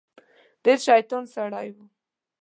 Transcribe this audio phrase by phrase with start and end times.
[0.63, 1.77] ډیر شیطان سړی و.